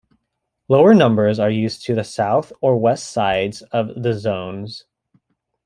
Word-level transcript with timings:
Lower 0.67 0.95
numbers 0.95 1.37
are 1.37 1.51
used 1.51 1.85
to 1.85 1.93
the 1.93 2.03
south 2.03 2.51
or 2.59 2.75
west 2.75 3.11
sides 3.11 3.61
of 3.71 4.01
the 4.01 4.15
zones. 4.15 4.85